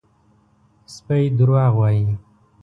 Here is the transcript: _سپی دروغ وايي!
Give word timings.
_سپی 0.95 1.21
دروغ 1.37 1.73
وايي! 1.79 2.05